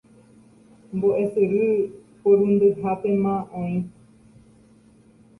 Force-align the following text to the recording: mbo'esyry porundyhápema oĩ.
mbo'esyry 0.95 1.65
porundyhápema 2.19 3.33
oĩ. 3.61 3.75